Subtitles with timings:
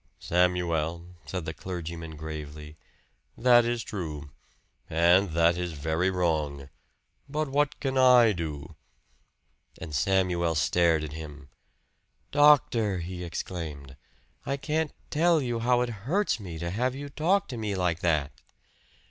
[0.17, 2.75] "Samuel," said the clergyman gravely,
[3.37, 4.31] "that is true
[4.89, 6.69] and that is very wrong.
[7.29, 8.75] But what can I do?"
[9.79, 11.49] And Samuel stared at him.
[12.31, 13.95] "Doctor!" he exclaimed.
[14.43, 17.99] "I can't tell you how it hurts me to have you talk to me like
[17.99, 18.31] that!"